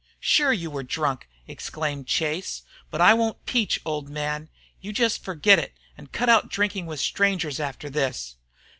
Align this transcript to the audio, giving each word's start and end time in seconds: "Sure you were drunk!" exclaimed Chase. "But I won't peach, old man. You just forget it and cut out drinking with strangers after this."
"Sure 0.19 0.51
you 0.51 0.71
were 0.71 0.81
drunk!" 0.81 1.29
exclaimed 1.47 2.07
Chase. 2.07 2.63
"But 2.89 3.01
I 3.01 3.13
won't 3.13 3.45
peach, 3.45 3.79
old 3.85 4.09
man. 4.09 4.49
You 4.79 4.91
just 4.93 5.23
forget 5.23 5.59
it 5.59 5.75
and 5.95 6.11
cut 6.11 6.27
out 6.27 6.49
drinking 6.49 6.87
with 6.87 6.99
strangers 6.99 7.59
after 7.59 7.87
this." 7.87 8.35